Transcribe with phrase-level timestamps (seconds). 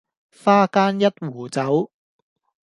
[0.31, 1.91] 花間一壺酒，